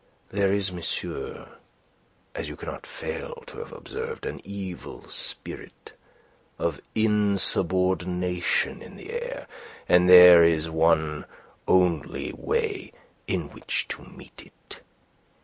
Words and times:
There 0.31 0.51
is, 0.51 0.71
monsieur, 0.71 1.59
as 2.33 2.49
you 2.49 2.55
cannot 2.55 2.87
fail 2.87 3.43
to 3.45 3.59
have 3.59 3.71
observed, 3.71 4.25
an 4.25 4.41
evil 4.43 5.07
spirit 5.07 5.91
of 6.57 6.81
insubordination 6.95 8.81
in 8.81 8.95
the 8.95 9.11
air, 9.11 9.45
and 9.87 10.09
there 10.09 10.43
is 10.43 10.71
one 10.71 11.25
only 11.67 12.33
way 12.33 12.93
in 13.27 13.51
which 13.51 13.87
to 13.89 14.01
meet 14.03 14.41
it. 14.43 14.79